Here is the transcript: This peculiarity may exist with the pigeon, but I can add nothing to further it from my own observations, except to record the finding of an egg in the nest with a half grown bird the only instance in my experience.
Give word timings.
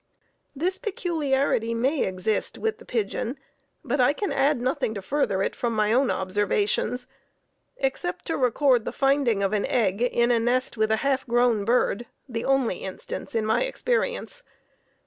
This 0.55 0.79
peculiarity 0.79 1.75
may 1.75 2.05
exist 2.05 2.57
with 2.57 2.79
the 2.79 2.85
pigeon, 2.85 3.37
but 3.85 3.99
I 4.01 4.13
can 4.13 4.31
add 4.31 4.59
nothing 4.59 4.95
to 4.95 5.01
further 5.03 5.43
it 5.43 5.55
from 5.55 5.73
my 5.75 5.93
own 5.93 6.09
observations, 6.09 7.05
except 7.77 8.25
to 8.25 8.35
record 8.35 8.83
the 8.85 8.93
finding 8.93 9.43
of 9.43 9.53
an 9.53 9.67
egg 9.67 10.01
in 10.01 10.29
the 10.29 10.39
nest 10.39 10.75
with 10.75 10.89
a 10.89 10.97
half 11.05 11.27
grown 11.27 11.65
bird 11.65 12.07
the 12.27 12.43
only 12.45 12.77
instance 12.77 13.35
in 13.35 13.45
my 13.45 13.61
experience. 13.63 14.41